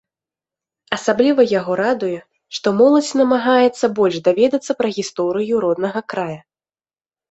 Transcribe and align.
Асабліва 0.97 1.45
яго 1.59 1.75
радуе, 1.83 2.19
што 2.59 2.67
моладзь 2.79 3.13
намагаецца 3.23 3.85
больш 4.03 4.15
даведацца 4.33 4.71
пра 4.85 4.95
гісторыю 5.01 5.65
роднага 5.71 5.99
края. 6.15 6.39